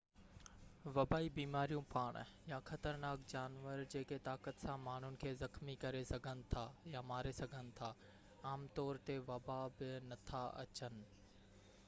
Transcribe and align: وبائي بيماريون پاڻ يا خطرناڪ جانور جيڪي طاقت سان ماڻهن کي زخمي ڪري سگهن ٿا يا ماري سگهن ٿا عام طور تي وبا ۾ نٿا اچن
وبائي 0.93 1.27
بيماريون 1.33 1.83
پاڻ 1.89 2.15
يا 2.51 2.57
خطرناڪ 2.69 3.25
جانور 3.33 3.83
جيڪي 3.95 4.17
طاقت 4.29 4.63
سان 4.65 4.81
ماڻهن 4.87 5.17
کي 5.25 5.33
زخمي 5.43 5.75
ڪري 5.83 6.01
سگهن 6.13 6.41
ٿا 6.55 6.63
يا 6.95 7.03
ماري 7.11 7.33
سگهن 7.41 7.69
ٿا 7.81 7.89
عام 8.53 8.65
طور 8.79 9.01
تي 9.11 9.19
وبا 9.29 9.59
۾ 9.85 9.91
نٿا 10.09 10.41
اچن 10.65 10.99